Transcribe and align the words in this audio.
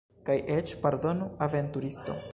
Kaj 0.29 0.37
eĉ, 0.53 0.73
pardonu, 0.87 1.31
aventuristo. 1.49 2.21